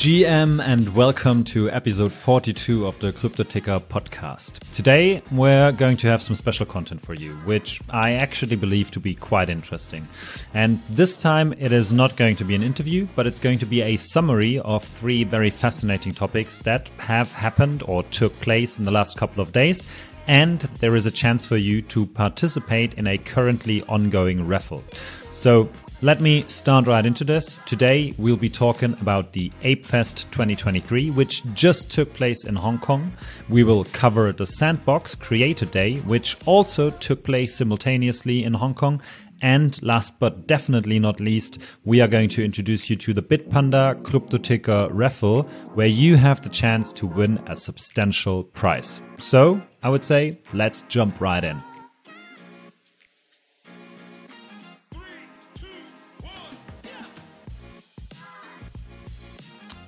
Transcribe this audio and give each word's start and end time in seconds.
GM 0.00 0.64
and 0.64 0.96
welcome 0.96 1.44
to 1.44 1.70
episode 1.70 2.10
42 2.10 2.86
of 2.86 2.98
the 3.00 3.12
Crypto 3.12 3.42
Ticker 3.42 3.78
podcast. 3.78 4.58
Today 4.72 5.20
we're 5.30 5.72
going 5.72 5.98
to 5.98 6.06
have 6.06 6.22
some 6.22 6.34
special 6.34 6.64
content 6.64 7.02
for 7.02 7.12
you, 7.12 7.32
which 7.44 7.82
I 7.90 8.12
actually 8.12 8.56
believe 8.56 8.90
to 8.92 8.98
be 8.98 9.14
quite 9.14 9.50
interesting. 9.50 10.08
And 10.54 10.80
this 10.88 11.18
time 11.18 11.52
it 11.58 11.70
is 11.70 11.92
not 11.92 12.16
going 12.16 12.36
to 12.36 12.44
be 12.44 12.54
an 12.54 12.62
interview, 12.62 13.08
but 13.14 13.26
it's 13.26 13.38
going 13.38 13.58
to 13.58 13.66
be 13.66 13.82
a 13.82 13.96
summary 13.96 14.58
of 14.60 14.84
three 14.84 15.22
very 15.22 15.50
fascinating 15.50 16.14
topics 16.14 16.60
that 16.60 16.88
have 16.96 17.30
happened 17.32 17.82
or 17.86 18.02
took 18.04 18.34
place 18.40 18.78
in 18.78 18.86
the 18.86 18.90
last 18.90 19.18
couple 19.18 19.42
of 19.42 19.52
days 19.52 19.86
and 20.26 20.60
there 20.80 20.96
is 20.96 21.04
a 21.04 21.10
chance 21.10 21.44
for 21.44 21.58
you 21.58 21.82
to 21.82 22.06
participate 22.06 22.94
in 22.94 23.06
a 23.06 23.18
currently 23.18 23.82
ongoing 23.82 24.46
raffle. 24.46 24.82
So 25.30 25.68
let 26.02 26.20
me 26.20 26.44
start 26.48 26.86
right 26.86 27.04
into 27.04 27.24
this. 27.24 27.58
Today 27.66 28.14
we'll 28.16 28.36
be 28.36 28.48
talking 28.48 28.94
about 29.02 29.32
the 29.32 29.50
ApeFest 29.62 30.30
2023, 30.30 31.10
which 31.10 31.42
just 31.52 31.90
took 31.90 32.14
place 32.14 32.44
in 32.44 32.54
Hong 32.54 32.78
Kong. 32.78 33.12
We 33.48 33.64
will 33.64 33.84
cover 33.92 34.32
the 34.32 34.46
Sandbox 34.46 35.14
Creator 35.14 35.66
Day, 35.66 35.98
which 35.98 36.36
also 36.46 36.90
took 36.90 37.22
place 37.22 37.56
simultaneously 37.56 38.44
in 38.44 38.54
Hong 38.54 38.74
Kong. 38.74 39.02
And 39.42 39.82
last 39.82 40.18
but 40.18 40.46
definitely 40.46 40.98
not 40.98 41.20
least, 41.20 41.58
we 41.84 42.00
are 42.00 42.08
going 42.08 42.28
to 42.30 42.44
introduce 42.44 42.90
you 42.90 42.96
to 42.96 43.14
the 43.14 43.22
Bitpanda 43.22 44.02
Crypto 44.02 44.38
Ticker 44.38 44.88
raffle, 44.90 45.42
where 45.74 45.86
you 45.86 46.16
have 46.16 46.42
the 46.42 46.50
chance 46.50 46.92
to 46.94 47.06
win 47.06 47.42
a 47.46 47.56
substantial 47.56 48.44
prize. 48.44 49.02
So 49.18 49.60
I 49.82 49.90
would 49.90 50.04
say 50.04 50.38
let's 50.52 50.82
jump 50.82 51.20
right 51.20 51.44
in. 51.44 51.62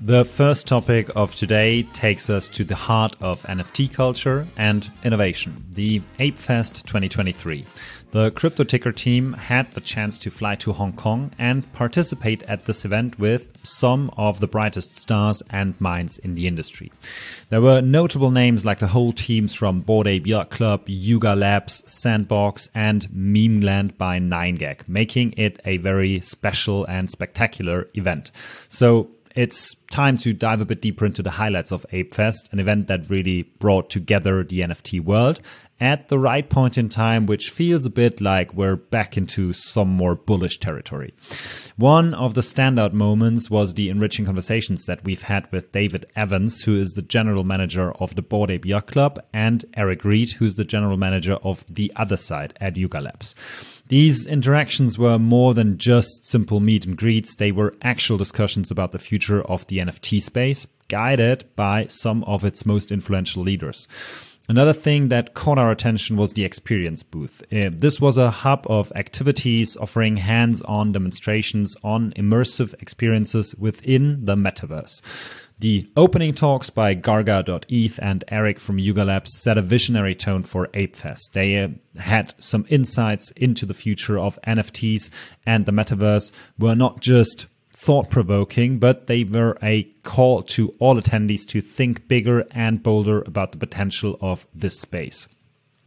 The 0.05 0.25
first 0.25 0.67
topic 0.67 1.11
of 1.15 1.33
today 1.37 1.85
takes 1.85 2.29
us 2.29 2.49
to 2.49 2.65
the 2.65 2.75
heart 2.75 3.15
of 3.21 3.41
NFT 3.45 3.93
culture 3.93 4.49
and 4.57 4.91
innovation, 5.05 5.65
the 5.71 6.01
ApeFest 6.19 6.85
2023. 6.87 7.65
The 8.11 8.33
Crypto 8.33 8.65
Ticker 8.65 8.91
team 8.91 9.33
had 9.35 9.71
the 9.71 9.81
chance 9.81 10.19
to 10.19 10.31
fly 10.33 10.57
to 10.57 10.73
Hong 10.73 10.93
Kong 10.95 11.31
and 11.39 11.73
participate 11.73 12.43
at 12.43 12.65
this 12.65 12.85
event 12.85 13.21
with 13.21 13.57
some 13.63 14.11
of 14.17 14.41
the 14.41 14.49
brightest 14.49 14.99
stars 14.99 15.41
and 15.51 15.81
minds 15.81 16.19
in 16.19 16.35
the 16.35 16.49
industry. 16.49 16.91
There 17.51 17.61
were 17.63 17.81
notable 17.81 18.33
names 18.33 18.65
like 18.65 18.81
the 18.81 18.89
whole 18.89 19.13
teams 19.13 19.55
from 19.55 19.83
Bored 19.83 20.09
Ape 20.09 20.27
Yacht 20.27 20.51
Club, 20.51 20.83
Yuga 20.87 21.37
Labs, 21.37 21.81
Sandbox, 21.87 22.69
and 22.75 23.07
Memeland 23.15 23.97
by 23.99 24.19
9gag, 24.19 24.89
making 24.89 25.35
it 25.37 25.61
a 25.65 25.77
very 25.77 26.21
special 26.21 26.85
and 26.87 27.09
spectacular 27.09 27.87
event. 27.95 28.33
So 28.69 29.09
it's 29.35 29.75
time 29.91 30.17
to 30.19 30.33
dive 30.33 30.61
a 30.61 30.65
bit 30.65 30.83
deeper 30.83 31.07
into 31.07 31.23
the 31.23 31.31
highlights 31.31 31.73
of 31.73 31.87
ApeFest, 31.93 32.53
an 32.53 32.59
event 32.59 32.89
that 32.89 33.09
really 33.09 33.43
brought 33.59 33.91
together 33.91 34.45
the 34.45 34.61
NFT 34.61 35.01
world 35.03 35.41
at 35.83 36.09
the 36.09 36.19
right 36.19 36.49
point 36.49 36.79
in 36.79 36.89
time, 36.89 37.27
which 37.27 37.51
feels 37.51 37.85
a 37.85 37.91
bit 37.91 38.21
like 38.21 38.55
we're 38.55 38.77
back 38.77 39.17
into 39.17 39.53
some 39.53 39.89
more 39.89 40.15
bullish 40.15 40.61
territory. 40.61 41.13
One 41.77 42.15
of 42.15 42.35
the 42.35 42.41
standout 42.41 42.93
moments 42.93 43.51
was 43.51 43.75
the 43.75 43.89
enriching 43.89 44.25
conversations 44.25 44.85
that 44.87 45.03
we've 45.03 45.23
had 45.23 45.51
with 45.51 45.73
David 45.73 46.07
Evans, 46.15 46.63
who 46.63 46.77
is 46.77 46.93
the 46.93 47.03
general 47.03 47.43
manager 47.43 47.91
of 47.95 48.15
the 48.15 48.23
Bored 48.23 48.53
Ape 48.53 48.65
Yacht 48.65 48.87
Club, 48.87 49.19
and 49.35 49.65
Eric 49.75 50.05
Reid, 50.05 50.31
who's 50.31 50.55
the 50.55 50.65
general 50.65 50.97
manager 50.97 51.35
of 51.43 51.67
the 51.67 51.91
Otherside 51.97 52.53
at 52.61 52.77
Yuga 52.77 53.01
Labs. 53.01 53.35
These 53.89 54.25
interactions 54.25 55.01
were 55.01 55.19
more 55.19 55.53
than 55.53 55.79
just 55.79 56.25
simple 56.25 56.61
meet 56.61 56.87
and 56.87 56.97
greets. 56.97 57.35
They 57.35 57.51
were 57.51 57.75
actual 57.83 58.19
discussions 58.19 58.71
about 58.71 58.93
the 58.93 59.01
future 59.01 59.43
of 59.43 59.67
the 59.67 59.79
NFT 59.79 60.23
space, 60.23 60.65
guided 60.87 61.45
by 61.57 61.87
some 61.89 62.23
of 62.25 62.45
its 62.45 62.65
most 62.65 62.93
influential 62.93 63.43
leaders. 63.43 63.89
Another 64.49 64.73
thing 64.73 65.09
that 65.09 65.35
caught 65.35 65.59
our 65.59 65.71
attention 65.71 66.17
was 66.17 66.33
the 66.33 66.45
experience 66.45 67.03
booth. 67.03 67.43
Uh, 67.53 67.71
this 67.73 68.01
was 68.01 68.19
a 68.19 68.31
hub 68.31 68.67
of 68.69 68.93
activities 68.97 69.77
offering 69.77 70.17
hands 70.17 70.61
on 70.63 70.91
demonstrations 70.93 71.77
on 71.85 72.13
immersive 72.17 72.75
experiences 72.83 73.55
within 73.57 74.25
the 74.25 74.35
metaverse. 74.35 75.01
The 75.61 75.89
opening 75.97 76.35
talks 76.35 76.71
by 76.71 76.97
Garga.eth 76.97 78.01
and 78.03 78.25
Eric 78.27 78.59
from 78.59 78.81
Yuga 78.81 79.05
Labs 79.05 79.41
set 79.41 79.57
a 79.57 79.63
visionary 79.63 80.17
tone 80.17 80.43
for 80.43 80.67
ApeFest. 80.69 81.31
They 81.35 81.63
uh, 81.63 81.69
had 82.01 82.35
some 82.39 82.67
insights 82.69 83.31
into 83.37 83.65
the 83.65 83.75
future 83.75 84.19
of 84.19 84.41
NFTs 84.45 85.09
and 85.47 85.65
the 85.65 85.73
metaverse 85.73 86.33
were 86.59 86.75
not 86.75 87.01
just 87.01 87.47
thought 87.83 88.11
provoking, 88.11 88.79
but 88.79 89.09
they 89.09 89.25
were 89.25 89.59
a 89.61 89.83
call 90.05 90.41
to 90.41 90.69
all 90.79 90.95
attendees 91.01 91.45
to 91.45 91.61
think 91.61 92.07
bigger 92.07 92.45
and 92.53 92.81
bolder 92.81 93.23
about 93.23 93.51
the 93.51 93.59
potential 93.59 94.17
of 94.21 94.47
this 94.55 94.79
space. 94.79 95.27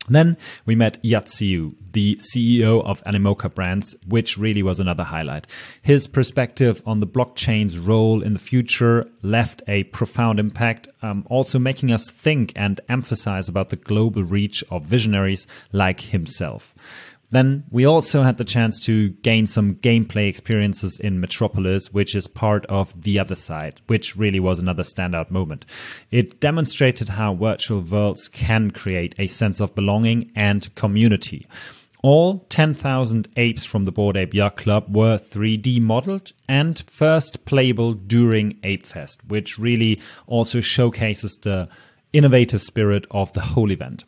Then 0.09 0.35
we 0.65 0.75
met 0.75 1.03
Yat 1.03 1.29
Siu, 1.29 1.73
the 1.93 2.17
CEO 2.17 2.85
of 2.85 3.01
Animoca 3.05 3.51
Brands, 3.51 3.95
which 4.05 4.37
really 4.37 4.61
was 4.61 4.79
another 4.79 5.05
highlight. 5.05 5.47
His 5.81 6.05
perspective 6.05 6.83
on 6.85 6.99
the 6.99 7.07
blockchain's 7.07 7.79
role 7.79 8.21
in 8.21 8.33
the 8.33 8.39
future 8.39 9.09
left 9.21 9.63
a 9.67 9.85
profound 9.85 10.37
impact, 10.37 10.89
um, 11.01 11.25
also 11.29 11.57
making 11.57 11.91
us 11.91 12.11
think 12.11 12.51
and 12.57 12.81
emphasize 12.89 13.47
about 13.47 13.69
the 13.69 13.77
global 13.77 14.23
reach 14.23 14.65
of 14.69 14.83
visionaries 14.83 15.47
like 15.71 16.01
himself. 16.01 16.75
Then 17.31 17.63
we 17.69 17.85
also 17.85 18.21
had 18.21 18.37
the 18.37 18.45
chance 18.45 18.79
to 18.81 19.09
gain 19.09 19.47
some 19.47 19.75
gameplay 19.75 20.27
experiences 20.27 20.99
in 20.99 21.19
Metropolis, 21.19 21.91
which 21.91 22.15
is 22.15 22.27
part 22.27 22.65
of 22.67 23.01
the 23.01 23.17
Otherside, 23.17 23.77
which 23.87 24.15
really 24.15 24.39
was 24.39 24.59
another 24.59 24.83
standout 24.83 25.31
moment. 25.31 25.65
It 26.11 26.39
demonstrated 26.39 27.09
how 27.09 27.35
virtual 27.35 27.81
worlds 27.81 28.27
can 28.27 28.71
create 28.71 29.15
a 29.17 29.27
sense 29.27 29.59
of 29.59 29.75
belonging 29.75 30.31
and 30.35 30.73
community. 30.75 31.47
All 32.03 32.45
10,000 32.49 33.27
apes 33.35 33.65
from 33.65 33.85
the 33.85 33.91
Bored 33.91 34.15
Ape 34.15 34.35
Yacht 34.35 34.57
Club 34.57 34.95
were 34.95 35.17
3D 35.17 35.81
modeled 35.81 36.33
and 36.47 36.83
first 36.87 37.45
playable 37.45 37.93
during 37.93 38.59
ApeFest, 38.61 39.27
which 39.27 39.57
really 39.57 39.99
also 40.27 40.61
showcases 40.61 41.35
the 41.37 41.67
innovative 42.15 42.61
spirit 42.61 43.05
of 43.11 43.33
the 43.33 43.41
whole 43.41 43.71
event. 43.71 44.05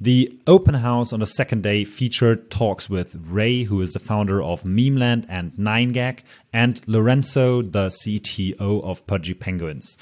The 0.00 0.32
open 0.46 0.74
house 0.74 1.12
on 1.12 1.20
the 1.20 1.26
second 1.26 1.62
day 1.62 1.84
featured 1.84 2.50
talks 2.50 2.88
with 2.88 3.14
Ray, 3.14 3.64
who 3.64 3.80
is 3.82 3.92
the 3.92 3.98
founder 3.98 4.42
of 4.42 4.64
Memeland 4.64 5.26
and 5.28 5.52
9gag, 5.52 6.20
and 6.52 6.80
Lorenzo, 6.86 7.62
the 7.62 7.88
CTO 7.88 8.82
of 8.82 9.06
Pudgy 9.06 9.34
Penguins. 9.34 9.96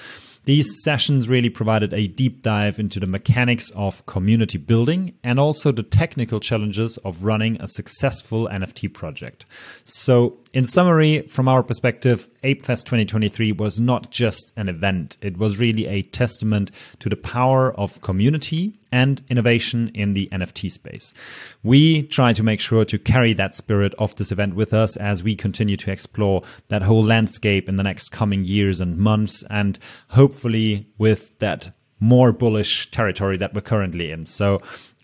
These 0.49 0.83
sessions 0.83 1.29
really 1.29 1.51
provided 1.51 1.93
a 1.93 2.07
deep 2.07 2.41
dive 2.41 2.79
into 2.79 2.99
the 2.99 3.07
mechanics 3.07 3.69
of 3.75 4.07
community 4.07 4.57
building 4.57 5.13
and 5.23 5.39
also 5.39 5.73
the 5.73 5.83
technical 5.83 6.41
challenges 6.41 6.97
of 7.05 7.23
running 7.23 7.61
a 7.61 7.69
successful 7.69 8.49
NFT 8.49 8.95
project. 8.95 9.45
So, 9.85 10.39
in 10.59 10.67
summary, 10.67 11.23
from 11.29 11.47
our 11.47 11.63
perspective, 11.63 12.29
ApeFest 12.43 12.83
2023 12.85 13.53
was 13.53 13.79
not 13.79 14.11
just 14.11 14.53
an 14.57 14.69
event, 14.69 15.17
it 15.21 15.37
was 15.37 15.57
really 15.57 15.87
a 15.87 16.03
testament 16.03 16.73
to 16.99 17.09
the 17.09 17.15
power 17.15 17.73
of 17.79 18.01
community 18.01 18.77
and 18.91 19.23
innovation 19.31 19.89
in 19.95 20.15
the 20.15 20.29
NFT 20.33 20.69
space. 20.73 21.15
We 21.63 22.03
try 22.03 22.33
to 22.33 22.43
make 22.43 22.59
sure 22.59 22.85
to 22.87 22.99
carry 22.99 23.35
that 23.35 23.55
spirit 23.55 23.95
of 24.01 24.17
this 24.17 24.33
event 24.33 24.57
with 24.57 24.75
us 24.75 24.97
as 24.97 25.23
we 25.23 25.37
continue 25.37 25.77
to 25.77 25.93
explore 25.93 26.43
that 26.71 26.83
whole 26.83 27.05
landscape 27.05 27.69
in 27.69 27.77
the 27.77 27.85
next 27.85 28.09
coming 28.09 28.45
years 28.45 28.81
and 28.81 28.99
months, 28.99 29.45
and 29.51 29.79
hopefully 30.09 30.89
with 30.99 31.39
that 31.39 31.73
more 32.01 32.33
bullish 32.33 32.91
territory 32.91 33.37
that 33.37 33.55
we're 33.55 33.61
currently 33.61 34.11
in. 34.11 34.27
So, 34.27 34.59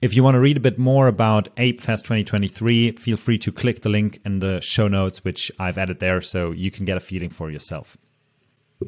if 0.04 0.14
you 0.14 0.22
want 0.22 0.34
to 0.34 0.38
read 0.38 0.58
a 0.58 0.60
bit 0.60 0.78
more 0.78 1.08
about 1.08 1.48
ApeFest 1.56 2.02
2023, 2.02 2.92
feel 2.92 3.16
free 3.16 3.38
to 3.38 3.50
click 3.50 3.80
the 3.80 3.88
link 3.88 4.20
in 4.26 4.40
the 4.40 4.60
show 4.60 4.86
notes, 4.86 5.24
which 5.24 5.50
I've 5.58 5.78
added 5.78 5.98
there 5.98 6.20
so 6.20 6.50
you 6.50 6.70
can 6.70 6.84
get 6.84 6.98
a 6.98 7.00
feeling 7.00 7.30
for 7.30 7.50
yourself. 7.50 7.96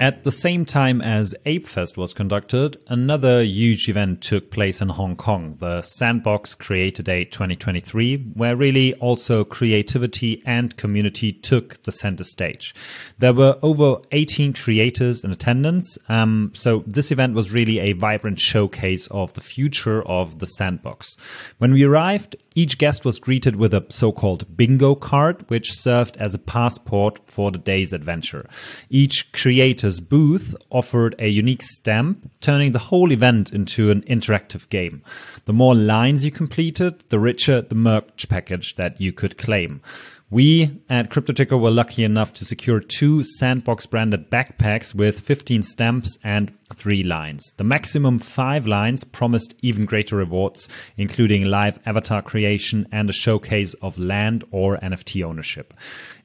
At 0.01 0.25
the 0.25 0.33
same 0.33 0.67
time 0.67 1.01
as 1.01 1.35
ApeFest 1.47 1.97
was 1.97 2.13
conducted, 2.13 2.77
another 2.89 3.43
huge 3.43 3.89
event 3.89 4.21
took 4.21 4.51
place 4.51 4.83
in 4.83 4.91
Hong 4.91 5.17
Kong, 5.17 5.57
the 5.59 5.81
Sandbox 5.81 6.55
Creator 6.55 7.03
Day 7.03 7.25
2023, 7.25 8.17
where 8.35 8.57
really 8.57 8.93
also 8.95 9.43
creativity 9.43 10.43
and 10.45 10.77
community 10.77 11.33
took 11.33 11.83
the 11.85 11.93
center 11.93 12.25
stage. 12.25 12.75
There 13.19 13.33
were 13.33 13.59
over 13.63 13.99
18 14.13 14.53
creators 14.53 15.25
in 15.25 15.31
attendance, 15.31 15.97
um, 16.09 16.53
so 16.55 16.85
this 16.87 17.11
event 17.11 17.35
was 17.35 17.51
really 17.51 17.79
a 17.79 17.93
vibrant 17.93 18.39
showcase 18.39 19.07
of 19.09 19.33
the 19.33 19.41
future 19.41 20.03
of 20.03 20.41
the 20.41 20.47
Sandbox. 20.47 21.17
When 21.57 21.73
we 21.73 21.85
arrived, 21.85 22.37
each 22.57 22.79
guest 22.79 23.05
was 23.05 23.21
greeted 23.21 23.55
with 23.55 23.75
a 23.75 23.85
so-called 23.91 24.57
bingo 24.57 24.95
card, 24.95 25.45
which 25.49 25.73
served 25.73 26.17
as 26.17 26.35
a 26.35 26.39
passport 26.39 27.21
for 27.27 27.53
the 27.53 27.59
day's 27.59 27.93
adventure. 27.93 28.49
Each 28.89 29.31
creator's 29.33 30.01
booth 30.01 30.57
offered 30.71 31.15
a 31.19 31.29
unique 31.29 31.63
stamp, 31.63 32.31
turning 32.41 32.73
the 32.73 32.79
whole 32.79 33.13
event 33.13 33.53
into 33.53 33.91
an 33.91 34.01
interactive 34.03 34.69
game. 34.71 35.03
The 35.45 35.53
more 35.53 35.75
lines 35.75 36.25
you 36.25 36.31
completed, 36.31 37.05
the 37.11 37.19
richer 37.19 37.61
the 37.61 37.75
merch 37.75 38.27
package 38.29 38.77
that 38.77 39.01
you 39.01 39.13
could 39.13 39.37
claim. 39.37 39.83
We 40.29 40.81
at 40.89 41.11
CryptoTicker 41.11 41.61
were 41.61 41.71
lucky 41.71 42.03
enough 42.03 42.33
to 42.35 42.45
secure 42.45 42.81
two 42.81 43.23
Sandbox 43.23 43.87
branded 43.87 44.29
backpacks 44.29 44.93
with 44.93 45.21
15 45.21 45.63
stamps 45.63 46.19
and 46.25 46.53
three 46.75 47.05
lines. 47.05 47.53
The 47.59 47.65
maximum 47.65 48.19
five 48.19 48.67
lines 48.67 49.05
promised 49.05 49.55
even 49.63 49.85
greater 49.85 50.17
rewards, 50.17 50.69
including 50.97 51.45
live 51.45 51.79
avatar 51.87 52.23
creation 52.23 52.89
and 52.91 53.09
a 53.09 53.13
showcase 53.13 53.75
of 53.75 54.01
land 54.01 54.43
or 54.51 54.79
NFT 54.79 55.23
ownership. 55.23 55.73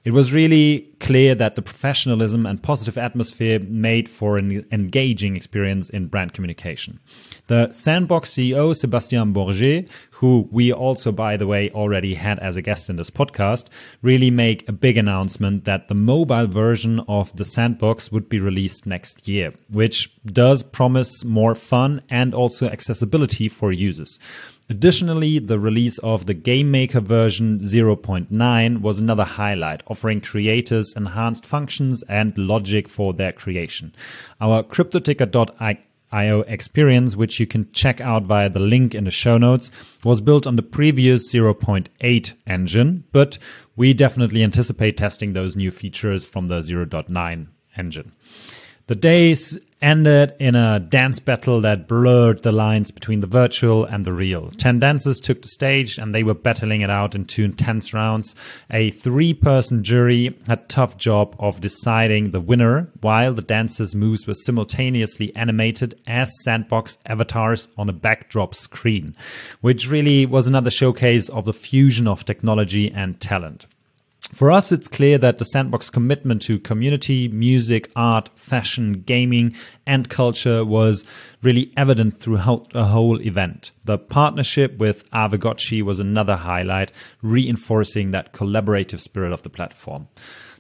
It 0.04 0.14
was 0.14 0.34
really 0.34 0.90
clear 1.00 1.36
that 1.36 1.56
the 1.56 1.62
professionalism 1.62 2.48
and 2.48 2.62
positive 2.62 2.98
atmosphere 2.98 3.60
made 3.60 4.10
for 4.10 4.38
an 4.38 4.66
engaging 4.72 5.36
experience 5.36 5.92
in 5.92 6.08
brand 6.08 6.34
communication. 6.34 7.00
The 7.46 7.72
Sandbox 7.72 8.32
CEO, 8.32 8.76
Sebastian 8.76 9.32
Borget, 9.32 9.90
who 10.10 10.48
we 10.52 10.74
also, 10.74 11.12
by 11.12 11.38
the 11.38 11.46
way, 11.46 11.70
already 11.70 12.16
had 12.16 12.40
as 12.40 12.58
a 12.58 12.64
guest 12.64 12.90
in 12.90 12.96
this 12.96 13.12
podcast, 13.12 13.66
really 14.02 14.32
make 14.32 14.68
a 14.68 14.72
big 14.74 14.98
announcement 14.98 15.66
that 15.66 15.88
the 15.88 15.96
mobile 15.96 16.48
version 16.48 17.00
of 17.08 17.36
the 17.36 17.46
Sandbox 17.46 18.12
would 18.12 18.30
be 18.30 18.40
released 18.40 18.86
next 18.86 19.28
year, 19.28 19.54
which 19.70 20.12
does 20.26 20.64
promise 20.64 21.24
more 21.24 21.56
fun 21.56 22.02
and 22.10 22.34
also 22.34 22.68
accessibility 22.68 23.48
for 23.48 23.72
users. 23.72 24.20
Additionally, 24.70 25.38
the 25.38 25.60
release 25.60 25.98
of 25.98 26.28
the 26.28 26.34
Game 26.34 26.72
Maker 26.72 27.02
version 27.02 27.60
0.9 27.60 28.82
was 28.82 29.00
another 29.00 29.26
highlight, 29.26 29.84
offering 29.88 30.22
creators 30.22 30.94
enhanced 30.96 31.46
functions 31.46 32.02
and 32.08 32.38
logic 32.38 32.88
for 32.88 33.14
their 33.14 33.34
creation. 33.34 33.94
Our 34.40 34.64
CryptoTicker.io 34.64 35.76
experience, 36.12 37.16
which 37.16 37.40
you 37.40 37.48
can 37.48 37.72
check 37.72 38.02
out 38.02 38.24
via 38.24 38.50
the 38.50 38.60
link 38.60 38.94
in 38.94 39.06
the 39.06 39.12
show 39.12 39.38
notes, 39.38 39.72
was 40.04 40.22
built 40.22 40.46
on 40.46 40.56
the 40.56 40.64
previous 40.64 41.34
0.8 41.34 42.34
engine, 42.46 43.04
but 43.12 43.38
we 43.76 43.94
definitely 43.94 44.44
anticipate 44.44 44.98
testing 44.98 45.34
those 45.34 45.56
new 45.56 45.72
features 45.72 46.26
from 46.26 46.48
the 46.48 46.60
0.9 46.60 47.48
engine. 47.78 48.12
The 48.88 48.96
days 48.96 49.58
ended 49.82 50.34
in 50.40 50.56
a 50.56 50.80
dance 50.80 51.20
battle 51.20 51.62
that 51.62 51.88
blurred 51.88 52.44
the 52.44 52.52
lines 52.52 52.92
between 52.92 53.22
the 53.22 53.28
virtual 53.28 53.84
and 53.86 54.06
the 54.06 54.14
real. 54.14 54.52
10 54.52 54.80
dancers 54.80 55.20
took 55.20 55.42
the 55.42 55.48
stage 55.48 55.98
and 55.98 56.14
they 56.14 56.24
were 56.24 56.34
battling 56.34 56.82
it 56.82 56.90
out 56.90 57.16
in 57.16 57.26
two 57.26 57.44
intense 57.44 57.94
rounds. 57.94 58.36
A 58.70 58.92
three 58.92 59.34
person 59.34 59.84
jury 59.84 60.38
had 60.48 60.70
tough 60.70 60.98
job 60.98 61.36
of 61.40 61.62
deciding 61.62 62.32
the 62.32 62.40
winner 62.40 62.90
while 63.02 63.34
the 63.34 63.42
dancers' 63.42 63.96
moves 63.96 64.28
were 64.28 64.36
simultaneously 64.36 65.36
animated 65.36 66.00
as 66.08 66.32
sandbox 66.44 66.98
avatars 67.06 67.68
on 67.78 67.90
a 67.90 67.94
backdrop 67.94 68.54
screen, 68.54 69.16
which 69.62 69.90
really 69.90 70.26
was 70.26 70.48
another 70.48 70.72
showcase 70.72 71.30
of 71.30 71.46
the 71.46 71.54
fusion 71.54 72.08
of 72.08 72.26
technology 72.26 72.92
and 72.92 73.20
talent. 73.20 73.66
For 74.34 74.50
us, 74.50 74.72
it's 74.72 74.88
clear 74.88 75.18
that 75.18 75.40
the 75.40 75.46
Sandbox 75.46 75.90
commitment 75.90 76.42
to 76.44 76.58
community, 76.58 77.28
music, 77.28 77.92
art, 77.98 78.30
fashion, 78.36 79.02
gaming, 79.02 79.54
and 79.86 80.10
culture 80.10 80.64
was 80.64 81.04
really 81.44 81.74
evident 81.76 82.16
throughout 82.16 82.72
the 82.72 82.86
whole 82.86 83.22
event. 83.22 83.72
The 83.84 83.98
partnership 83.98 84.78
with 84.78 85.10
Aavegotchi 85.12 85.82
was 85.82 86.00
another 86.00 86.38
highlight, 86.38 86.94
reinforcing 87.22 88.12
that 88.12 88.32
collaborative 88.32 89.02
spirit 89.02 89.34
of 89.34 89.42
the 89.42 89.50
platform. 89.50 90.08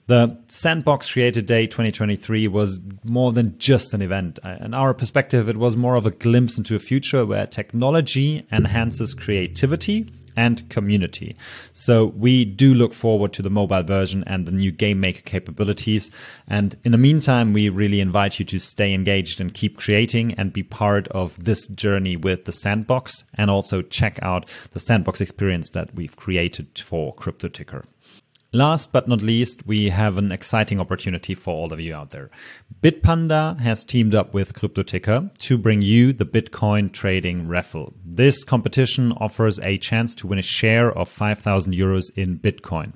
The 0.07 0.37
Sandbox 0.47 1.09
Creator 1.09 1.43
Day 1.43 1.67
2023 1.67 2.49
was 2.49 2.81
more 3.05 3.31
than 3.31 3.57
just 3.57 3.93
an 3.93 4.01
event. 4.01 4.39
In 4.59 4.73
our 4.73 4.93
perspective, 4.93 5.47
it 5.47 5.55
was 5.55 5.77
more 5.77 5.95
of 5.95 6.05
a 6.05 6.11
glimpse 6.11 6.57
into 6.57 6.75
a 6.75 6.79
future 6.79 7.25
where 7.25 7.47
technology 7.47 8.45
enhances 8.51 9.13
creativity 9.13 10.11
and 10.35 10.67
community. 10.69 11.35
So 11.73 12.07
we 12.07 12.45
do 12.45 12.73
look 12.73 12.93
forward 12.93 13.33
to 13.33 13.41
the 13.41 13.49
mobile 13.49 13.83
version 13.83 14.23
and 14.27 14.45
the 14.45 14.51
new 14.51 14.71
game 14.71 14.99
maker 14.99 15.21
capabilities. 15.21 16.11
And 16.47 16.75
in 16.83 16.91
the 16.91 16.97
meantime, 16.97 17.53
we 17.53 17.69
really 17.69 17.99
invite 17.99 18.39
you 18.39 18.45
to 18.45 18.59
stay 18.59 18.93
engaged 18.93 19.41
and 19.41 19.53
keep 19.53 19.77
creating 19.77 20.33
and 20.35 20.53
be 20.53 20.63
part 20.63 21.07
of 21.09 21.43
this 21.43 21.67
journey 21.67 22.15
with 22.15 22.45
the 22.45 22.51
sandbox 22.51 23.23
and 23.35 23.49
also 23.49 23.81
check 23.81 24.19
out 24.21 24.47
the 24.71 24.79
sandbox 24.79 25.21
experience 25.21 25.69
that 25.69 25.93
we've 25.95 26.15
created 26.15 26.67
for 26.79 27.15
CryptoTicker. 27.15 27.83
Last 28.53 28.91
but 28.91 29.07
not 29.07 29.21
least, 29.21 29.65
we 29.65 29.87
have 29.91 30.17
an 30.17 30.29
exciting 30.29 30.77
opportunity 30.81 31.33
for 31.33 31.53
all 31.53 31.71
of 31.71 31.79
you 31.79 31.95
out 31.95 32.09
there. 32.09 32.29
Bitpanda 32.83 33.57
has 33.61 33.85
teamed 33.85 34.13
up 34.13 34.33
with 34.33 34.55
CryptoTicker 34.55 35.37
to 35.37 35.57
bring 35.57 35.81
you 35.81 36.11
the 36.11 36.25
Bitcoin 36.25 36.91
trading 36.91 37.47
raffle. 37.47 37.93
This 38.03 38.43
competition 38.43 39.13
offers 39.13 39.57
a 39.59 39.77
chance 39.77 40.15
to 40.15 40.27
win 40.27 40.37
a 40.37 40.41
share 40.41 40.91
of 40.91 41.07
5,000 41.07 41.73
euros 41.73 42.11
in 42.17 42.39
Bitcoin. 42.39 42.91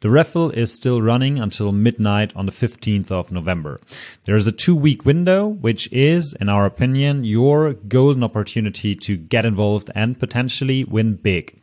The 0.00 0.10
raffle 0.10 0.50
is 0.50 0.74
still 0.74 1.00
running 1.00 1.38
until 1.38 1.70
midnight 1.70 2.32
on 2.34 2.46
the 2.46 2.50
15th 2.50 3.12
of 3.12 3.30
November. 3.30 3.78
There 4.24 4.34
is 4.34 4.48
a 4.48 4.52
two 4.52 4.74
week 4.74 5.04
window, 5.04 5.46
which 5.46 5.88
is, 5.92 6.34
in 6.40 6.48
our 6.48 6.66
opinion, 6.66 7.22
your 7.22 7.74
golden 7.74 8.24
opportunity 8.24 8.96
to 8.96 9.16
get 9.16 9.44
involved 9.44 9.88
and 9.94 10.18
potentially 10.18 10.82
win 10.82 11.14
big. 11.14 11.60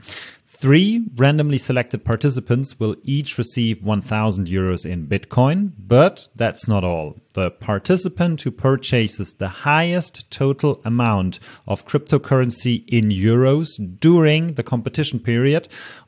Three 0.55 1.03
randomly 1.15 1.57
selected 1.57 2.05
participants 2.05 2.79
will 2.79 2.95
each 3.03 3.37
receive 3.37 3.83
1000 3.83 4.47
euros 4.47 4.85
in 4.85 5.07
Bitcoin, 5.07 5.71
but 5.77 6.29
that's 6.35 6.67
not 6.67 6.83
all. 6.83 7.15
The 7.33 7.51
participant 7.51 8.43
who 8.43 8.51
purchases 8.51 9.33
the 9.33 9.49
highest 9.49 10.29
total 10.29 10.79
amount 10.85 11.39
of 11.67 11.85
cryptocurrency 11.85 12.87
in 12.87 13.05
euros 13.05 13.67
during 13.99 14.53
the 14.53 14.63
competition 14.63 15.19
period 15.19 15.67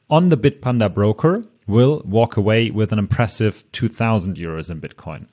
on 0.09 0.29
the 0.29 0.37
Bitpanda 0.37 0.93
broker 0.93 1.43
will 1.67 2.03
walk 2.05 2.37
away 2.37 2.69
with 2.69 2.91
an 2.93 2.99
impressive 2.99 3.69
2000 3.71 4.37
euros 4.37 4.69
in 4.69 4.79
Bitcoin. 4.79 5.25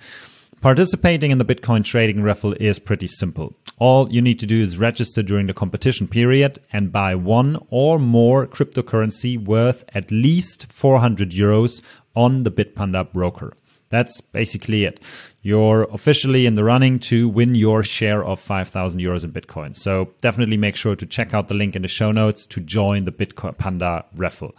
Participating 0.62 1.32
in 1.32 1.38
the 1.38 1.44
Bitcoin 1.44 1.84
trading 1.84 2.22
raffle 2.22 2.52
is 2.52 2.78
pretty 2.78 3.08
simple. 3.08 3.52
All 3.78 4.08
you 4.12 4.22
need 4.22 4.38
to 4.38 4.46
do 4.46 4.62
is 4.62 4.78
register 4.78 5.20
during 5.20 5.48
the 5.48 5.52
competition 5.52 6.06
period 6.06 6.60
and 6.72 6.92
buy 6.92 7.16
one 7.16 7.58
or 7.68 7.98
more 7.98 8.46
cryptocurrency 8.46 9.44
worth 9.44 9.84
at 9.92 10.12
least 10.12 10.72
400 10.72 11.32
euros 11.32 11.82
on 12.14 12.44
the 12.44 12.52
Bitpanda 12.52 13.12
broker. 13.12 13.54
That's 13.88 14.20
basically 14.20 14.84
it. 14.84 15.00
You're 15.42 15.82
officially 15.90 16.46
in 16.46 16.54
the 16.54 16.62
running 16.62 17.00
to 17.10 17.28
win 17.28 17.56
your 17.56 17.82
share 17.82 18.24
of 18.24 18.38
5,000 18.38 19.00
euros 19.00 19.24
in 19.24 19.32
Bitcoin. 19.32 19.76
So 19.76 20.10
definitely 20.20 20.58
make 20.58 20.76
sure 20.76 20.94
to 20.94 21.04
check 21.04 21.34
out 21.34 21.48
the 21.48 21.54
link 21.54 21.74
in 21.74 21.82
the 21.82 21.88
show 21.88 22.12
notes 22.12 22.46
to 22.46 22.60
join 22.60 23.04
the 23.04 23.10
Bitcoin 23.10 23.58
Panda 23.58 24.04
raffle. 24.14 24.54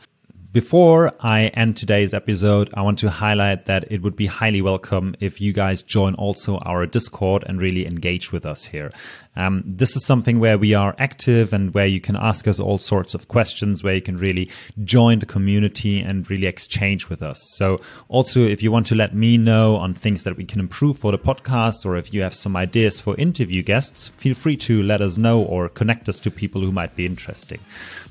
Before 0.53 1.11
I 1.19 1.47
end 1.55 1.77
today's 1.77 2.13
episode, 2.13 2.69
I 2.75 2.83
want 2.83 2.99
to 2.99 3.09
highlight 3.09 3.65
that 3.65 3.91
it 3.91 4.03
would 4.03 4.15
be 4.15 4.27
highly 4.27 4.61
welcome 4.61 5.15
if 5.19 5.41
you 5.41 5.51
guys 5.51 5.81
join 5.81 6.13
also 6.13 6.59
our 6.59 6.85
Discord 6.85 7.43
and 7.47 7.59
really 7.59 7.87
engage 7.87 8.31
with 8.31 8.45
us 8.45 8.65
here. 8.65 8.91
Um, 9.35 9.63
this 9.65 9.95
is 9.95 10.05
something 10.05 10.39
where 10.39 10.59
we 10.59 10.75
are 10.75 10.93
active 10.99 11.53
and 11.53 11.73
where 11.73 11.87
you 11.87 11.99
can 11.99 12.15
ask 12.15 12.47
us 12.47 12.59
all 12.59 12.77
sorts 12.77 13.15
of 13.15 13.29
questions, 13.29 13.83
where 13.83 13.95
you 13.95 14.01
can 14.01 14.17
really 14.17 14.47
join 14.83 15.17
the 15.17 15.25
community 15.25 16.01
and 16.01 16.29
really 16.29 16.45
exchange 16.45 17.09
with 17.09 17.23
us. 17.23 17.41
So, 17.55 17.81
also, 18.07 18.41
if 18.41 18.61
you 18.61 18.71
want 18.71 18.85
to 18.87 18.95
let 18.95 19.15
me 19.15 19.39
know 19.39 19.77
on 19.77 19.95
things 19.95 20.23
that 20.23 20.37
we 20.37 20.45
can 20.45 20.59
improve 20.59 20.99
for 20.99 21.11
the 21.11 21.17
podcast, 21.17 21.83
or 21.83 21.97
if 21.97 22.13
you 22.13 22.21
have 22.21 22.35
some 22.35 22.55
ideas 22.55 22.99
for 22.99 23.15
interview 23.17 23.63
guests, 23.63 24.09
feel 24.09 24.35
free 24.35 24.57
to 24.57 24.83
let 24.83 25.01
us 25.01 25.17
know 25.17 25.41
or 25.41 25.67
connect 25.67 26.07
us 26.09 26.19
to 26.19 26.29
people 26.29 26.61
who 26.61 26.71
might 26.71 26.95
be 26.95 27.07
interesting. 27.07 27.59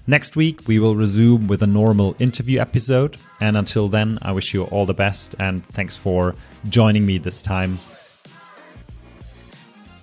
Next 0.09 0.35
week, 0.35 0.67
we 0.67 0.81
will 0.81 0.97
resume 0.97 1.47
with 1.47 1.63
a 1.63 1.67
normal 1.69 2.17
interview 2.19 2.32
episode. 2.41 3.17
And 3.41 3.57
until 3.57 3.89
then, 3.89 4.19
I 4.23 4.33
wish 4.33 4.55
you 4.55 4.65
all 4.65 4.87
the 4.87 4.95
best 4.95 5.35
and 5.39 5.65
thanks 5.69 5.97
for 5.97 6.35
joining 6.69 7.07
me 7.07 7.19
this 7.19 7.43
time. 7.43 7.79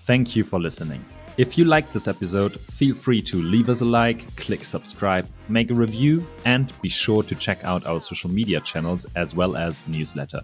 Thank 0.05 0.35
you 0.35 0.43
for 0.43 0.59
listening. 0.59 1.05
If 1.39 1.57
you 1.57 1.63
liked 1.63 1.93
this 1.93 2.09
episode, 2.09 2.59
feel 2.59 2.93
free 2.93 3.21
to 3.21 3.41
leave 3.41 3.69
us 3.69 3.79
a 3.79 3.85
like, 3.85 4.35
click 4.35 4.65
subscribe, 4.65 5.25
make 5.47 5.71
a 5.71 5.73
review, 5.73 6.27
and 6.43 6.73
be 6.81 6.89
sure 6.89 7.23
to 7.23 7.33
check 7.33 7.63
out 7.63 7.85
our 7.85 8.01
social 8.01 8.29
media 8.29 8.59
channels 8.59 9.05
as 9.15 9.33
well 9.33 9.55
as 9.55 9.77
the 9.77 9.91
newsletter. 9.91 10.41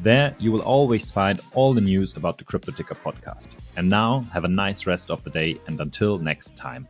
There, 0.00 0.34
you 0.38 0.50
will 0.50 0.62
always 0.62 1.10
find 1.10 1.38
all 1.52 1.74
the 1.74 1.82
news 1.82 2.16
about 2.16 2.38
the 2.38 2.44
CryptoTicker 2.44 2.96
podcast. 3.02 3.48
And 3.76 3.90
now, 3.90 4.20
have 4.32 4.44
a 4.44 4.48
nice 4.48 4.86
rest 4.86 5.10
of 5.10 5.22
the 5.22 5.28
day, 5.30 5.60
and 5.66 5.78
until 5.80 6.16
next 6.16 6.56
time. 6.56 6.88